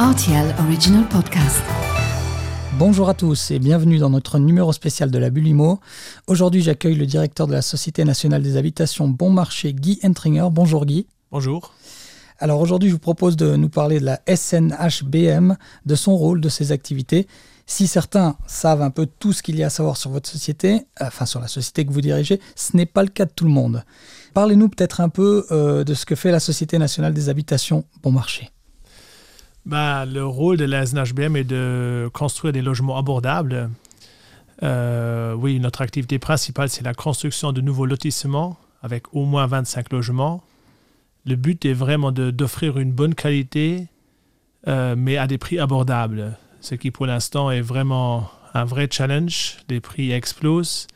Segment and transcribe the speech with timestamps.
[0.00, 1.60] RTL Original Podcast.
[2.78, 5.78] Bonjour à tous et bienvenue dans notre numéro spécial de la Bulimo.
[6.26, 10.48] Aujourd'hui, j'accueille le directeur de la Société nationale des habitations Bon Marché, Guy Entringer.
[10.50, 11.06] Bonjour Guy.
[11.30, 11.74] Bonjour.
[12.38, 16.48] Alors aujourd'hui, je vous propose de nous parler de la SNHBM, de son rôle, de
[16.48, 17.28] ses activités.
[17.66, 20.86] Si certains savent un peu tout ce qu'il y a à savoir sur votre société,
[20.98, 23.50] enfin sur la société que vous dirigez, ce n'est pas le cas de tout le
[23.50, 23.84] monde.
[24.32, 28.12] Parlez-nous peut-être un peu euh, de ce que fait la Société nationale des habitations Bon
[28.12, 28.50] Marché.
[29.70, 33.70] Bah, le rôle de la SNHBM est de construire des logements abordables.
[34.64, 39.92] Euh, oui, notre activité principale, c'est la construction de nouveaux lotissements avec au moins 25
[39.92, 40.42] logements.
[41.24, 43.86] Le but est vraiment d'offrir une bonne qualité,
[44.66, 49.58] euh, mais à des prix abordables, ce qui pour l'instant est vraiment un vrai challenge.
[49.68, 50.88] Les prix explosent,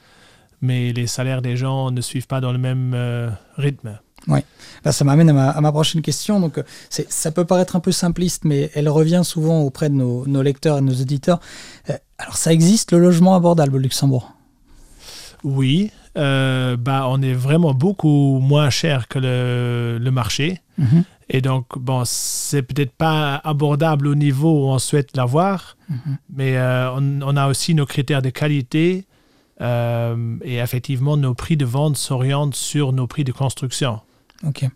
[0.62, 4.00] mais les salaires des gens ne suivent pas dans le même euh, rythme.
[4.28, 4.40] Oui,
[4.84, 6.40] Là, ça m'amène à ma, prochaine question.
[6.40, 10.42] Donc, ça peut paraître un peu simpliste, mais elle revient souvent auprès de nos, nos
[10.42, 11.40] lecteurs et de nos auditeurs.
[11.88, 14.32] Euh, alors, ça existe le logement abordable au Luxembourg?
[15.42, 20.60] Oui, euh, bah, on est vraiment beaucoup moins cher que le, le marché.
[20.76, 21.04] Mhm.
[21.30, 26.18] Et donc, bon, c'est peut-être pas abordable au niveau où on souhaite l'avoir, Mhm.
[26.34, 29.06] mais euh, on, on a aussi nos critères de qualité
[29.60, 34.00] euh, et effectivement, nos prix de vente s'orientent sur nos prix de construction.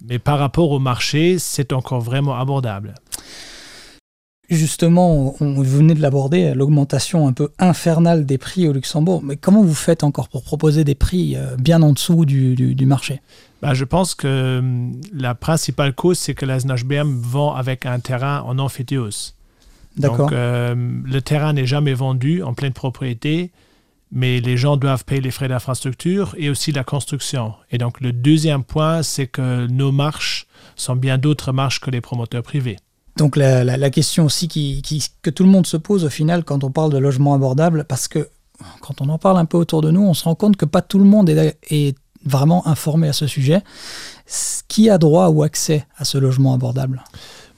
[0.08, 2.94] Mais par rapport au marché, c'est encore vraiment abordable.
[4.50, 9.22] Justement, on, vous venez de l'aborder, l'augmentation un peu infernale des prix au Luxembourg.
[9.22, 12.74] Mais comment vous faites encore pour proposer des prix euh, bien en dessous du, du-
[12.74, 13.20] du marché?
[13.60, 18.00] Bah, je pense que hum, la principale cause, c'est que la SNHBM vend avec un
[18.00, 19.34] terrain en amphithéose.
[19.98, 20.16] D'accord.
[20.16, 23.50] Donc, euh, le terrain n'est jamais vendu en pleine propriété,
[24.10, 27.54] mais les gens doivent payer les frais d'infrastructure et aussi la construction.
[27.70, 32.00] Et donc, le deuxième point, c'est que nos marches sont bien d'autres marches que les
[32.00, 32.76] promoteurs privés.
[33.16, 36.08] Donc la, la- la question aussi qui, qui- que tout le monde se pose au
[36.08, 38.28] final quand on parle de logement abordable, parce que
[38.80, 40.82] quand on en parle un peu autour de nous, on se rend compte que pas
[40.82, 43.60] tout le monde est, est vraiment informé à ce sujet.
[44.68, 47.02] Qui a droit ou accès à ce logement abordable?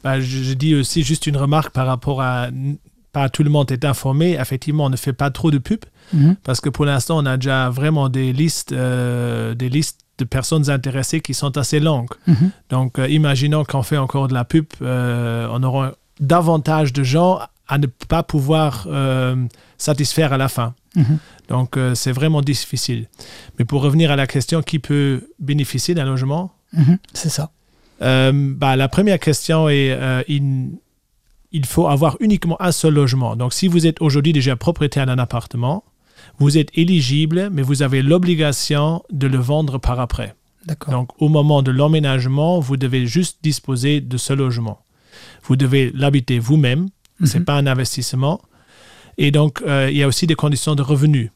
[0.04, 2.48] Je, je dis aussi juste une remarque par rapport à
[3.12, 4.32] pas tout le monde est informé.
[4.40, 5.80] Effectivement, on ne fait pas trop de pub
[6.12, 6.36] Mhm.
[6.42, 10.68] parce que pour l'instant, on a déjà vraiment des listes, euh, des listes de personnes
[10.70, 12.10] intéressées qui sont assez longues.
[12.26, 12.50] Mhm.
[12.70, 17.40] Donc, euh, imaginons qu'on fait encore de la pub, euh, on aura davantage de gens
[17.68, 18.86] à ne pas pouvoir
[19.78, 20.74] satisfaire à la fin.
[20.96, 21.18] Mhm.
[21.48, 23.06] Donc, c'est vraiment difficile.
[23.58, 26.52] Mais pour revenir à la question, qui peut bénéficier d'un logement?
[27.14, 27.50] C'est ça.
[28.00, 29.96] bah, la première question est
[31.52, 33.36] il, faut avoir uniquement un seul logement.
[33.36, 35.84] Donc, si vous êtes aujourd'hui déjà propriétaire d'un appartement,
[36.38, 40.34] vous êtes éligible, mais vous avez l'obligation de le vendre par après.
[40.90, 44.80] Donc, au moment de l'emménagement, vous devez juste disposer de ce logement.
[45.44, 46.88] Vous devez l'habiter vous-même.
[47.24, 47.44] Ce n'est Mhm.
[47.44, 48.40] pas un investissement.
[49.18, 51.30] Et donc, euh, il y a aussi des conditions de revenus.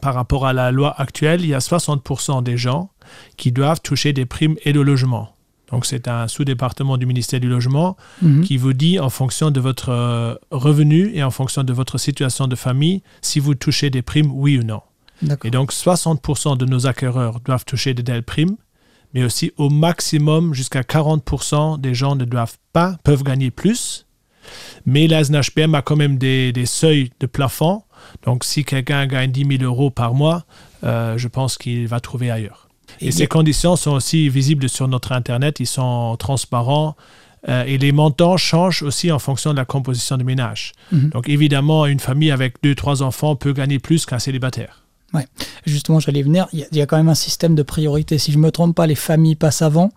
[0.00, 2.90] Par rapport à la loi actuelle, il y a 60% des gens
[3.36, 5.34] qui doivent toucher des primes et de logement.
[5.72, 8.42] Donc, c'est un sous-département du ministère du Logement Mhm.
[8.44, 12.46] qui vous dit, en fonction de votre euh, revenu et en fonction de votre situation
[12.46, 14.82] de famille, si vous touchez des primes, oui ou non.
[15.46, 18.56] Et donc, 60% de nos acquéreurs doivent toucher de telles primes,
[19.14, 24.06] mais aussi au maximum, jusqu'à 40% des gens ne doivent pas, peuvent gagner plus.
[24.84, 27.82] Mais la SNHPM a quand même des, des seuils de plafond.
[28.24, 30.44] Donc, si quelqu'un gagne 10 000 euros par mois,
[30.84, 32.68] euh, je pense qu'il va trouver ailleurs.
[33.00, 35.60] Et, ces conditions sont aussi visibles sur notre Internet.
[35.60, 36.94] Ils sont transparents.
[37.48, 40.72] euh, et les montants changent aussi en fonction de la composition du ménage.
[40.92, 41.10] Mhm.
[41.10, 44.78] Donc, évidemment, une famille avec deux, trois enfants peut gagner plus qu'un célibataire.
[45.66, 46.46] Justement, j'allais venir.
[46.54, 48.16] Il y, a, il y a quand même un système de priorité.
[48.16, 49.90] Si je me trompe pas, les familles passent avant.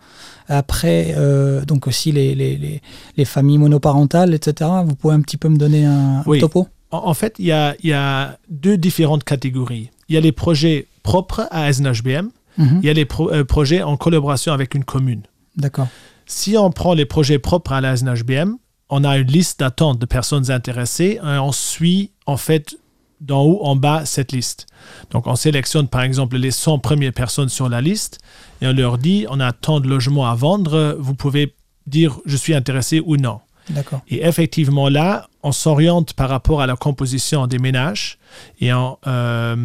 [0.48, 2.82] Après, euh, donc aussi les, les, les,
[3.16, 4.70] les familles monoparentales, etc.
[4.84, 6.38] Vous pouvez un petit peu me donner un, Oui.
[6.40, 6.68] topo?
[6.90, 9.90] En, en fait, il y y a deux différentes catégories.
[10.08, 12.28] Il y a les projets propres à SNHBM,
[12.58, 12.80] Mhm.
[12.82, 15.22] il y a les pro- euh, projets en collaboration avec une commune.
[15.56, 15.88] D'accord.
[16.26, 18.56] Si on prend les projets propres à la SNHBM,
[18.90, 22.76] on a une liste d'attente de personnes intéressées et on suit en fait
[23.20, 24.66] d'en haut en bas cette liste.
[25.10, 28.18] Donc on sélectionne par exemple les 100 premières personnes sur la liste
[28.60, 31.54] et on leur dit on a tant de logements à vendre, vous pouvez
[31.86, 33.40] dire je suis intéressé ou non.
[33.70, 34.00] D'accord.
[34.08, 38.16] Et effectivement, là, on s'oriente par rapport à la composition des ménages.
[38.60, 39.56] Et en, euh,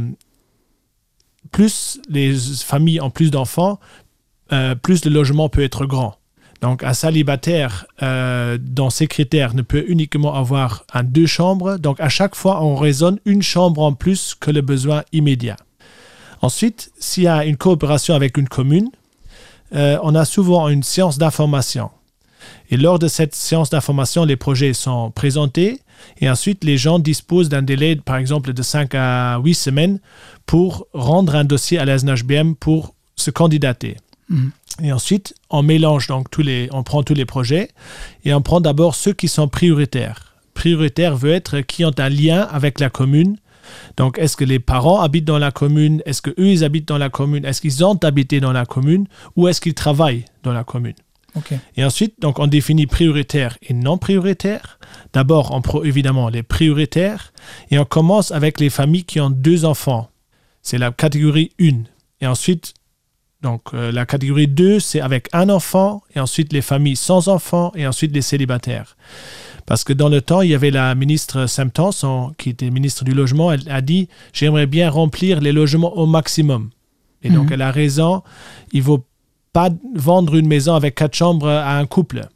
[1.52, 2.34] plus les
[2.64, 3.80] familles ont plus d'enfants,
[4.52, 6.18] euh, plus le logement peut être grand.
[6.62, 11.78] Donc, un célibataire, euh, dans ces critères, ne peut uniquement avoir un deux chambres.
[11.78, 15.58] Donc, à chaque fois, on raisonne une chambre en plus que le besoin immédiat.
[16.42, 18.90] Ensuite, s'il y a une coopération avec une commune,
[19.74, 21.90] euh, on a souvent une séance d'information.
[22.70, 25.82] Et lors de cette séance d'information, les projets sont présentés
[26.20, 30.00] et ensuite les gens disposent d'un délai, par exemple, de 5 à 8 semaines
[30.46, 33.98] pour rendre un dossier à la SNHBM pour se candidater.
[34.30, 34.52] Mhm.
[34.84, 37.70] Et ensuite, on mélange donc tous les, on prend tous les projets
[38.26, 40.36] et on prend d'abord ceux qui sont prioritaires.
[40.54, 43.38] Prioritaire veut être qui ont un lien avec la commune.
[43.98, 46.02] Donc, est-ce que les parents habitent dans la commune?
[46.06, 47.46] Est-ce que eux ils habitent dans la commune?
[47.46, 49.08] Est-ce qu'ils ont habité dans la commune?
[49.36, 50.96] Ou est-ce qu'ils travaillent dans la commune?
[51.78, 54.80] Et ensuite, donc, on définit prioritaire et non prioritaire.
[55.14, 57.32] D'abord, on prend évidemment les prioritaires
[57.70, 60.10] et on commence avec les familles qui ont deux enfants.
[60.62, 61.84] C'est la catégorie 1.
[62.22, 62.74] Et ensuite,
[63.42, 67.72] donc, euh, la catégorie 2, c'est avec un enfant et ensuite les familles sans enfants
[67.76, 68.96] et ensuite les célibataires.
[69.66, 73.04] Parce que dans le temps, il y avait la ministre Sempton, son- qui était ministre
[73.04, 76.70] du Logement, elle a dit J'aimerais bien remplir les logements au maximum.
[77.24, 77.54] Et donc, Mhm.
[77.54, 78.22] elle a raison.
[78.74, 79.06] Il vaut
[79.54, 82.28] pas vendre une maison avec quatre chambres à un couple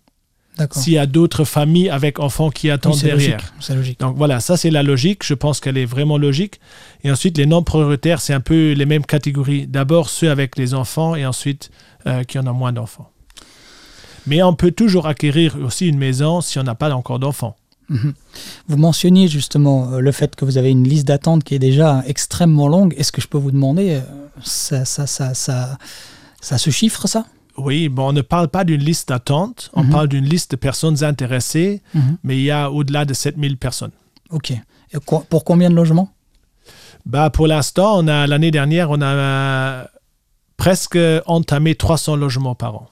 [0.71, 3.37] s'il y a d'autres familles avec enfants qui attendent derrière.
[3.37, 3.53] logique.
[3.59, 3.99] C'est logique.
[3.99, 5.25] Donc voilà, ça c'est la logique.
[5.25, 6.59] Je pense qu'elle est vraiment logique.
[7.03, 9.67] Et ensuite, les non prioritaires, c'est un peu les mêmes catégories.
[9.67, 11.71] D'abord ceux avec les enfants et ensuite
[12.07, 13.09] euh, qui en ont moins d'enfants.
[14.27, 17.55] Mais on peut toujours acquérir aussi une maison si on n'a pas encore d'enfants.
[17.89, 18.13] Mhm.
[18.67, 22.03] Vous mentionniez justement euh, le fait que vous avez une liste d'attente qui est déjà
[22.07, 22.95] extrêmement longue.
[22.97, 24.01] Est-ce que je peux vous demander, euh,
[24.43, 25.77] ça, ça, ça, ça,
[26.41, 27.25] ça se chiffre ça?
[27.57, 29.89] Oui, bon, on ne parle pas d'une liste d'attente, on Mhm.
[29.91, 32.17] parle d'une liste de personnes intéressées, Mhm.
[32.23, 33.91] mais il y a au-delà de 7000 personnes.
[34.29, 34.51] Ok.
[34.51, 36.11] Et co- pour combien de logements?
[37.05, 39.83] Bah, pour l'instant, on a l'année dernière, on a euh,
[40.57, 40.97] presque
[41.27, 42.87] entamé 300 logements par an.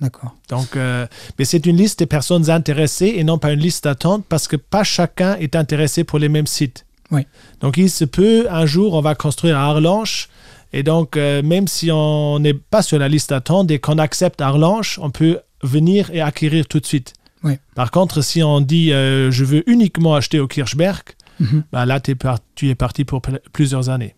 [0.00, 0.34] D'accord.
[0.48, 1.06] Donc, euh,
[1.38, 4.56] mais c'est une liste des personnes intéressées et non pas une liste d'attente parce que
[4.56, 6.86] pas chacun est intéressé pour les mêmes sites.
[7.12, 7.24] Oui.
[7.60, 10.28] Donc, il se peut, un jour, on va construire à Arlanche.
[10.72, 14.40] Et donc, euh, même si on n'est pas sur la liste d'attente et qu'on accepte
[14.40, 17.12] Arlanche, on peut venir et acquérir tout de suite.
[17.44, 17.54] Oui.
[17.74, 21.02] Par contre, si on dit euh, je veux uniquement acheter au Kirchberg,
[21.40, 21.64] Mhm.
[21.72, 24.14] bah là, tu es parti pour pl- plusieurs années.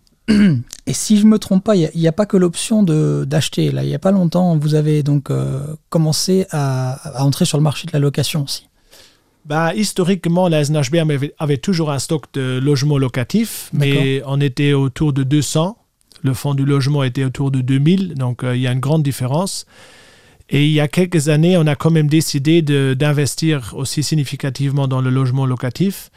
[0.87, 3.71] Et si je me trompe pas, il n'y a, pas que l'option de- d'acheter.
[3.71, 5.59] Là, il n'y a pas longtemps, vous avez donc euh,
[5.89, 8.67] commencé à, à entrer sur le marché de la location aussi.
[9.45, 14.73] Bah, historiquement, la SNHBM avait, avait toujours un stock de logements locatifs, mais on était
[14.73, 15.77] autour de 200.
[16.25, 19.03] Le fonds du logement était autour de 2000, donc euh, il y a une grande
[19.03, 19.67] différence.
[20.49, 25.01] Et il y a quelques années, on a quand même décidé d'investir aussi significativement dans
[25.01, 26.09] le logement locatif.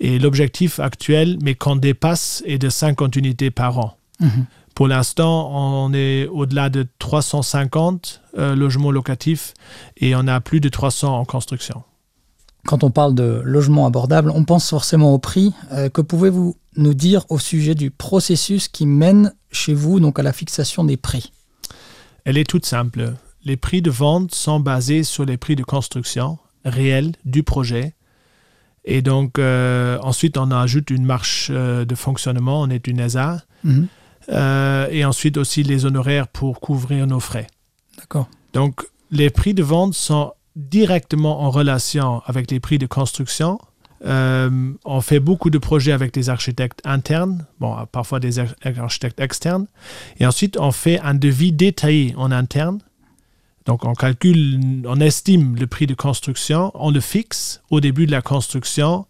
[0.00, 3.96] Et l'objectif actuel, mais qu'on dépasse, est de 50 unités par an.
[4.20, 4.44] Mhm.
[4.74, 9.54] Pour l'instant, on est au-delà de 350 euh, logements locatifs
[9.96, 11.84] et on a plus de 300 en construction.
[12.66, 15.52] Quand on parle de logement abordable, on pense forcément au prix.
[15.72, 20.22] Euh, que pouvez-vous nous dire au sujet du processus qui mène chez vous donc à
[20.22, 21.32] la fixation des prix?
[22.24, 23.12] Elle est toute simple.
[23.44, 27.94] Les prix de vente sont basés sur les prix de construction réels du projet.
[28.86, 33.42] Et donc, euh, ensuite, on ajoute une marche euh, de fonctionnement, on est une ESA.
[33.62, 33.88] Mhm.
[34.90, 37.46] Et ensuite aussi les honoraires pour couvrir nos frais.
[37.98, 38.26] D'accord.
[38.54, 43.58] Donc, les prix de vente sont directement en relation avec les prix de construction.
[44.06, 49.18] Euh, on fait beaucoup de projets avec des architectes internes, bon, parfois des ar- architectes
[49.18, 49.66] externes.
[50.20, 52.80] Et ensuite, on fait un devis détaillé en interne.
[53.64, 58.10] Donc, on calcule, on estime le prix de construction, on le fixe au début de
[58.10, 59.06] la construction.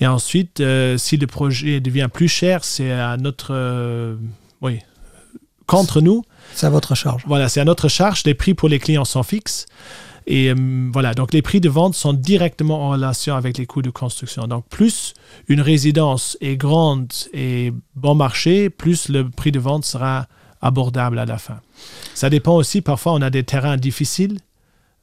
[0.00, 3.50] Et ensuite, euh, si le projet devient plus cher, c'est à notre.
[3.52, 4.16] euh,
[4.62, 4.78] oui,
[5.66, 6.24] contre nous.
[6.54, 7.24] C'est à votre charge.
[7.26, 8.22] Voilà, c'est à notre charge.
[8.24, 9.66] Les prix pour les clients sont fixes.
[10.26, 13.82] Et euh, voilà, donc les prix de vente sont directement en relation avec les coûts
[13.82, 14.46] de construction.
[14.46, 15.14] Donc plus
[15.48, 20.26] une résidence est grande et bon marché, plus le prix de vente sera
[20.60, 21.60] abordable à la fin.
[22.14, 24.38] Ça dépend aussi, parfois on a des terrains difficiles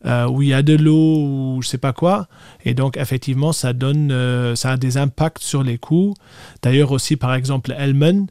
[0.06, 2.28] euh, où il y a de l'eau ou je sais pas quoi.
[2.64, 6.14] Et donc effectivement, ça donne, euh, ça a des impacts sur les coûts.
[6.62, 8.28] D'ailleurs aussi, par exemple, Elmen,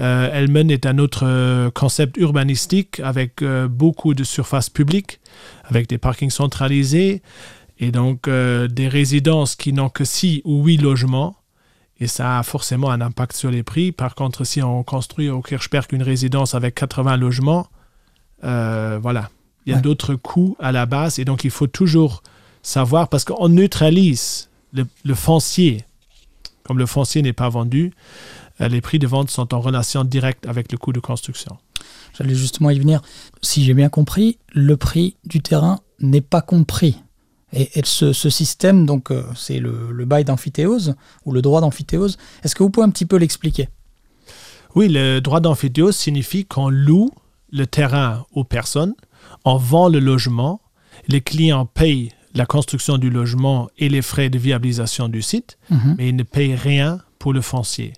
[0.00, 5.20] Euh, Elmen est un autre euh, concept urbanistique avec euh, beaucoup de surfaces publiques,
[5.64, 7.22] avec des parkings centralisés
[7.78, 11.36] et donc euh, des résidences qui n'ont que 6 ou 8 logements.
[12.00, 13.92] Et ça a forcément un impact sur les prix.
[13.92, 17.66] Par contre, si on construit au Kirchberg une résidence avec 80 logements,
[18.44, 19.30] euh, voilà,
[19.66, 19.82] il y a Ouais.
[19.82, 21.18] d'autres coûts à la base.
[21.18, 22.22] Et donc, il faut toujours
[22.62, 25.84] savoir, parce qu'on neutralise le, le foncier.
[26.64, 27.92] Comme le foncier n'est pas vendu, euh,
[28.60, 31.56] les prix de vente sont en relation directe avec le coût de construction.
[32.16, 33.00] J'allais justement y venir.
[33.42, 36.96] Si j'ai bien compris, le prix du terrain n'est pas compris.
[37.52, 41.60] Et, et ce, ce système, donc, euh, c'est le, le bail d'amphithéose ou le droit
[41.60, 42.18] d'amphithéose.
[42.42, 43.68] Est-ce que vous pouvez un petit peu l'expliquer?
[44.74, 47.10] Oui, le droit d'amphithéose signifie qu'on loue
[47.50, 48.94] le terrain aux personnes,
[49.44, 50.60] on vend le logement,
[51.06, 55.94] les clients payent la construction du logement et les frais de viabilisation du site, Mhm.
[55.96, 57.94] mais ils ne payent rien pour le foncier.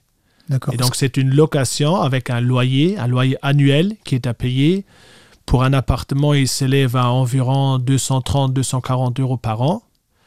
[0.50, 0.74] D'accord.
[0.74, 4.84] Et donc, c'est une location avec un loyer, un loyer annuel qui est à payer.
[5.46, 9.82] Pour un appartement, il s'élève à environ 230-240 euros par an.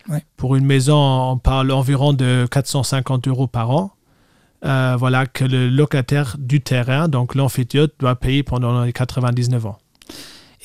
[0.09, 0.23] Ouais.
[0.37, 0.97] Pour une maison,
[1.31, 3.91] on parle environ de 450 euros par an.
[4.65, 9.77] Euh, voilà que le locataire du terrain, donc l'amphithéâtre, doit payer pendant les 99 ans.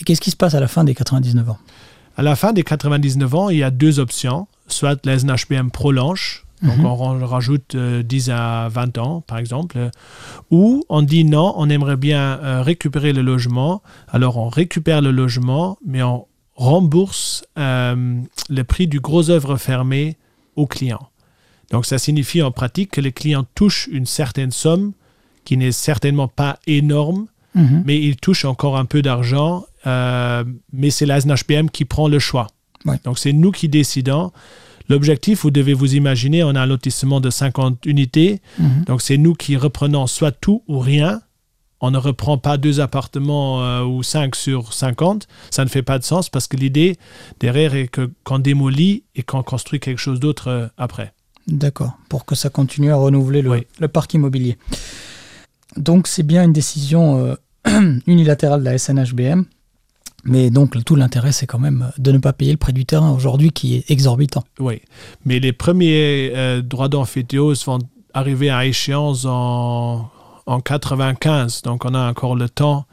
[0.00, 1.58] Et qu'est-ce qui se passe à la fin des 99 ans?
[2.16, 4.46] À la fin des 99 ans, il y a deux options.
[4.68, 6.86] Soit la SNHBM prolonge, donc Mhm.
[6.86, 9.90] on rajoute euh, 10 à 20 ans, par exemple,
[10.50, 13.82] ou on dit non, on aimerait bien euh, récupérer le logement.
[14.08, 20.16] Alors on récupère le logement, mais on rembourse euh, le prix du gros œuvre fermé
[20.56, 21.08] au client.
[21.70, 24.92] Donc ça signifie en pratique que le client touche une certaine somme
[25.44, 27.82] qui n'est certainement pas énorme, Mhm.
[27.86, 32.18] mais il touche encore un peu d'argent, euh, mais c'est la SNHBM qui prend le
[32.18, 32.48] choix.
[32.84, 32.98] Ouais.
[33.04, 34.32] Donc c'est nous qui décidons.
[34.88, 38.84] L'objectif, vous devez vous imaginer, on a un lotissement de 50 unités, Mhm.
[38.86, 41.20] donc c'est nous qui reprenons soit tout ou rien.
[41.80, 45.28] On ne reprend pas deux appartements euh, ou 5 sur 50.
[45.50, 46.96] Ça ne fait pas de sens parce que l'idée
[47.38, 51.12] derrière est que- qu'on démolit et qu'on construit quelque chose d'autre euh, après.
[51.46, 53.66] D'accord, pour que ça continue à renouveler le, Oui.
[53.78, 54.58] le parc immobilier.
[55.76, 57.34] Donc c'est bien une décision euh,
[58.06, 59.44] unilatérale de la SNHBM,
[60.28, 63.10] mais donc tout l'intérêt c'est quand même de ne pas payer le prix du terrain
[63.10, 64.44] aujourd'hui qui est exorbitant.
[64.60, 64.80] Oui,
[65.24, 67.78] mais les premiers euh, droits d'amphithéose vont
[68.14, 70.08] arriver à échéance en,
[70.46, 72.86] en 95, donc on a encore le temps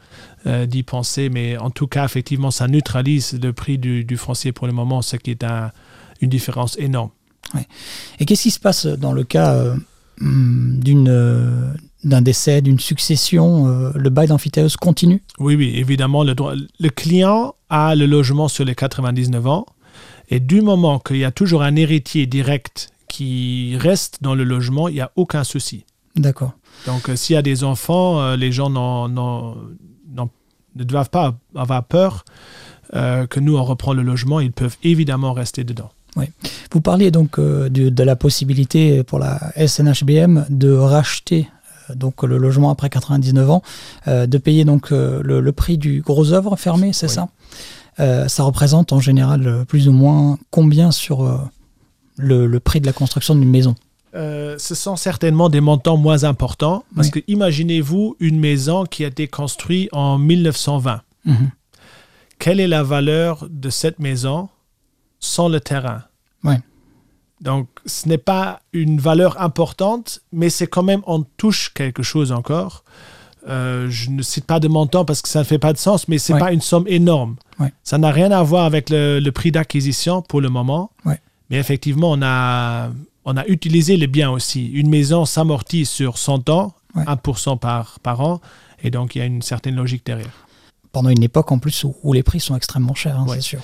[0.46, 4.52] euh, d'y penser, mais en tout cas, effectivement, ça neutralise le prix du, du foncier
[4.52, 5.72] pour le moment, ce qui est un-
[6.20, 7.10] une différence énorme.
[8.20, 9.74] Et qu'est-ce qui se passe dans le cas euh,
[10.20, 11.72] hum, d'une, euh,
[12.06, 15.22] d'un décès, d'une succession euh, Le bail d'amphithéose continue?
[15.38, 19.66] Oui, oui, évidemment, le, droit, le client a le logement sur les 99 ans,
[20.30, 24.88] et du moment qu'il y a toujours un héritier direct qui reste dans le logement,
[24.88, 25.84] il n'y a aucun souci.
[26.16, 26.52] D'accord.
[26.86, 29.56] Donc, euh, s'il y a des enfants, euh, les gens n'en- n'en-
[30.14, 30.30] n'en-
[30.76, 32.24] ne doivent pas avoir peur
[32.94, 34.38] euh, que nous, on reprend le logement.
[34.40, 35.90] Ils peuvent évidemment rester dedans.
[36.72, 41.46] Vous parliez donc de la possibilité pour la SNHBM de racheter
[41.94, 43.62] donc le logement après 99 ans,
[44.08, 47.12] euh, de payer donc euh, le, le prix du gros œuvre fermé, c'est Oui.
[47.14, 47.28] ça?
[48.00, 51.38] Euh, Ça représente en général euh, plus ou moins combien sur euh,
[52.16, 53.74] le, le prix de la construction d'une maison?
[54.14, 57.22] Euh, ce sont certainement des montants moins importants parce Oui.
[57.22, 61.02] que imaginez-vous une maison qui a été construite en 1920.
[61.26, 61.50] Mhm.
[62.38, 64.48] Quelle est la valeur de cette maison
[65.20, 66.02] sans le terrain?
[67.40, 72.32] Donc, ce n'est pas une valeur importante, mais c'est quand même, on touche quelque chose
[72.32, 72.82] encore.
[73.48, 76.08] Euh, je ne cite pas de montant parce que ça ne fait pas de sens,
[76.08, 76.38] mais c'est Ouais.
[76.40, 77.36] pas une somme énorme.
[77.60, 77.72] Ouais.
[77.84, 80.90] Ça n'a rien à voir avec le, le prix d'acquisition pour le moment.
[81.04, 81.20] Ouais.
[81.50, 82.90] Mais effectivement, on a,
[83.24, 84.66] on a utilisé les biens aussi.
[84.68, 87.04] Une maison s'amortit sur 100 ans, Ouais.
[87.04, 88.40] 1% par, par an,
[88.82, 90.32] et donc il y a une certaine logique derrière.
[90.92, 93.60] Pendant une époque en plus où, où les prix sont extrêmement chers, hein, c'est sûr.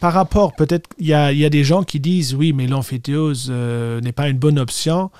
[0.00, 2.66] Par rapport, peut-être, il y a, il y a des gens qui disent oui, mais
[2.66, 5.10] l'amphithéose euh, n'est pas une bonne option.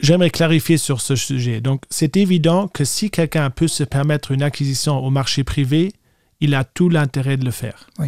[0.00, 1.60] J'aimerais clarifier sur ce sujet.
[1.60, 5.92] Donc, c'est évident que si quelqu'un peut se permettre une acquisition au marché privé,
[6.40, 7.88] il a tout l'intérêt de le faire.
[7.98, 8.06] Oui.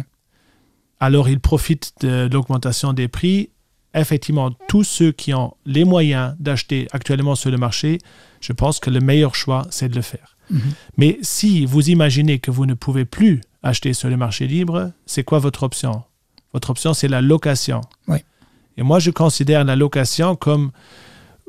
[0.99, 3.49] Alors, il profite de l'augmentation des prix.
[3.93, 7.99] Effectivement, tous ceux qui ont les moyens d'acheter actuellement sur le marché,
[8.41, 10.37] je pense que le meilleur choix, c'est de le faire.
[10.51, 10.61] Mhm.
[10.97, 15.23] Mais si vous imaginez que vous ne pouvez plus acheter sur le marché libre, c'est
[15.23, 16.03] quoi votre option?
[16.53, 17.81] Votre option, c'est la location.
[18.07, 18.17] Oui.
[18.77, 20.71] Et moi, je considère la location comme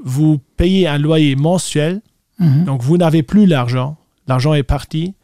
[0.03, 2.01] vous payez un loyer mensuel,
[2.39, 2.65] Mhm.
[2.65, 5.15] donc vous n'avez plus l'argent, l'argent est parti,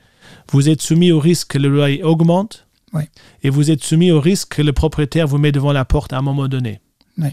[0.52, 3.05] vous êtes soumis au risque que le loyer augmente, Oui.
[3.43, 6.19] et vous êtes soumis au risque que le propriétaire vous met devant la porte à
[6.19, 6.81] un moment donné.
[7.19, 7.31] Oui.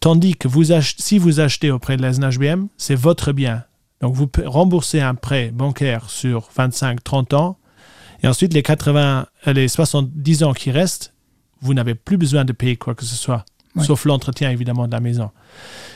[0.00, 0.64] Tandis que vous
[0.98, 3.64] si vous achetez auprès de la SNHBM, c'est votre bien.
[4.02, 7.56] Donc vous remboursez un prêt bancaire sur 25-30 ans,
[8.24, 11.12] et ensuite les 80, euh, les 70 ans qui restent,
[11.60, 13.44] vous n'avez plus besoin de payer quoi que ce soit,
[13.76, 13.84] Oui.
[13.84, 15.30] sauf l'entretien évidemment de la maison.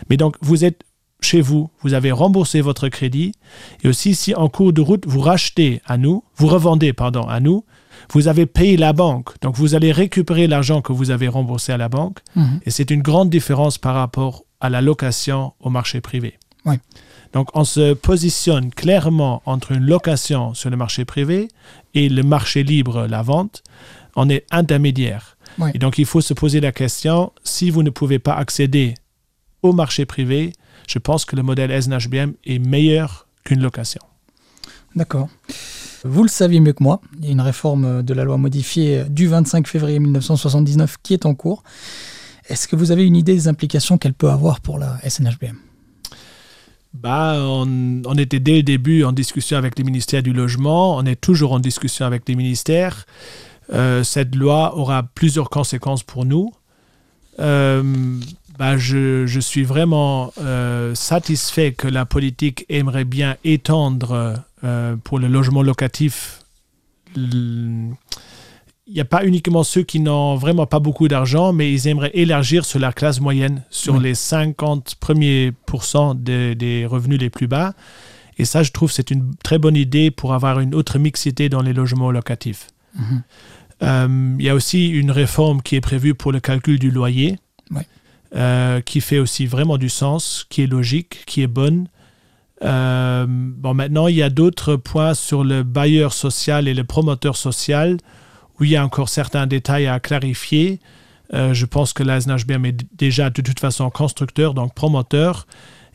[0.08, 0.82] Mais donc vous êtes
[1.20, 3.32] chez vous, vous avez remboursé votre crédit,
[3.82, 7.40] et aussi si en cours de route vous rachetez à nous, vous revendez pardon à
[7.40, 7.64] nous,
[8.12, 11.76] vous avez payé la banque, donc vous allez récupérer l'argent que vous avez remboursé à
[11.76, 12.61] la banque, Mhm.
[12.64, 16.38] et c'est une grande différence par rapport à la location au marché privé.
[16.64, 16.76] Oui.
[17.32, 21.49] Donc on se positionne clairement entre une location sur le marché privé
[21.94, 23.62] et le marché libre, la vente.
[24.16, 25.37] On est intermédiaire.
[25.58, 25.70] Oui.
[25.75, 28.94] Et donc il faut se poser la question, si vous ne pouvez pas accéder
[29.62, 30.52] au marché privé,
[30.88, 34.00] je pense que le modèle SNHBM est meilleur qu'une location.
[34.94, 35.28] D'accord.
[36.04, 39.04] Vous le saviez mieux que moi, il y a une réforme de la loi modifiée
[39.08, 41.62] du 25 février 1979 qui est en cours.
[42.49, 45.56] Est-ce que vous avez une idée des implications qu'elle peut avoir pour la SNHBM
[47.00, 51.21] bah, on, était dès le début en discussion avec les ministères du logement, on est
[51.21, 53.07] toujours en discussion avec les ministères.
[53.73, 56.52] Euh, cette loi aura plusieurs conséquences pour nous.
[57.38, 57.83] Euh,
[58.59, 64.43] bah, je, suis vraiment euh, satisfait que la politique aimerait bien étendre
[65.05, 66.40] pour le logement locatif
[68.88, 72.11] il n'y a pas uniquement ceux qui n'ont vraiment pas beaucoup d'argent, mais ils aimeraient
[72.14, 77.75] élargir sur la classe moyenne, sur les 50 premiers pourcents des revenus les plus bas.
[78.38, 81.61] Et ça, je trouve, c'est une très bonne idée pour avoir une autre mixité dans
[81.61, 82.68] les logements locatifs.
[82.95, 83.23] Mhm.
[83.83, 87.37] Euh, il y a aussi une réforme qui est prévue pour le calcul du loyer,
[88.37, 91.88] euh, qui fait aussi vraiment du sens, qui est logique, qui est bonne.
[92.62, 97.37] Euh, bon, maintenant, il y a d'autres points sur le bailleur social et le promoteur
[97.37, 97.99] social
[98.61, 100.81] où il y a encore certains détails à clarifier.
[101.35, 105.47] Euh, je pense que la SNHBM est déjà de toute façon constructeur, donc promoteur.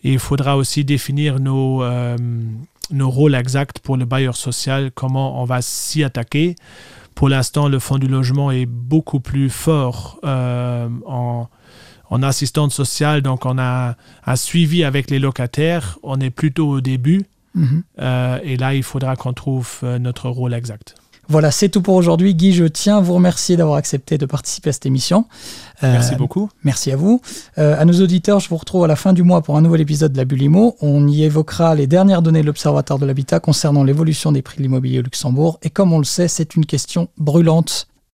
[0.03, 2.17] Et il faudra aussi définir nos, euh,
[2.91, 6.55] nos rôles exacts pour le bailleur social, comment on va s'y attaquer.
[7.15, 11.47] Pour l'instant, le fonds du logement est beaucoup plus fort euh, en,
[12.09, 15.99] en, assistante sociale, donc on a un suivi avec les locataires.
[16.03, 17.23] On est plutôt au début.
[17.55, 18.41] Mm-hmm.
[18.41, 20.95] et là, il faudra qu'on trouve notre rôle exact.
[21.29, 22.35] Voilà, c'est tout pour aujourd'hui.
[22.35, 25.25] Guy, je tiens à vous remercier d'avoir accepté de participer à cette émission.
[25.81, 26.49] merci euh, beaucoup.
[26.63, 27.21] Merci à vous.
[27.57, 29.81] Euh, à nos auditeurs, je vous retrouve à la fin du mois pour un nouvel
[29.81, 30.75] épisode de la Bulimo.
[30.81, 34.63] On y évoquera les dernières données de l'Observatoire de l'habitat concernant l'évolution des prix de
[34.63, 35.59] l'immobilier au Luxembourg.
[35.63, 37.87] Et comme on le sait, c'est une question brûlante